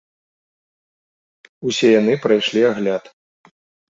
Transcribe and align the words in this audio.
Усе 1.71 1.87
яны 2.01 2.13
прайшлі 2.23 2.61
агляд. 2.73 3.03